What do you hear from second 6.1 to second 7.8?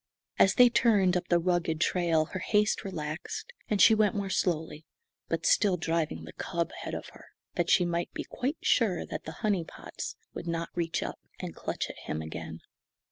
the cub ahead of her, that